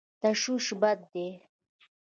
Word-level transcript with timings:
تشویش 0.21 0.67
بد 0.81 0.99
دی. 1.13 1.27